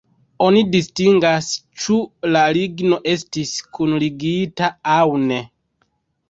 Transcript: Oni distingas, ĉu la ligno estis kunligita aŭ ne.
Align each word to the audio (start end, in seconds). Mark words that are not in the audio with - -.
Oni 0.43 0.61
distingas, 0.75 1.49
ĉu 1.83 1.97
la 2.37 2.41
ligno 2.59 2.99
estis 3.13 3.53
kunligita 3.79 4.71
aŭ 4.97 5.05
ne. 5.29 5.41